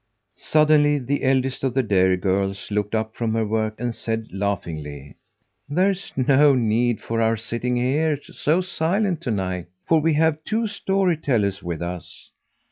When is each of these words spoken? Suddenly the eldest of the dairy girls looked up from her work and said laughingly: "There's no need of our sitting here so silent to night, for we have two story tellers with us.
Suddenly 0.33 0.97
the 0.97 1.23
eldest 1.23 1.63
of 1.63 1.75
the 1.75 1.83
dairy 1.83 2.17
girls 2.17 2.71
looked 2.71 2.95
up 2.95 3.15
from 3.15 3.35
her 3.35 3.45
work 3.45 3.75
and 3.79 3.93
said 3.93 4.33
laughingly: 4.33 5.15
"There's 5.69 6.11
no 6.15 6.55
need 6.55 6.99
of 7.07 7.11
our 7.11 7.37
sitting 7.37 7.75
here 7.75 8.19
so 8.19 8.61
silent 8.61 9.21
to 9.21 9.29
night, 9.29 9.67
for 9.87 10.01
we 10.01 10.15
have 10.15 10.43
two 10.43 10.65
story 10.65 11.17
tellers 11.17 11.61
with 11.61 11.83
us. 11.83 12.31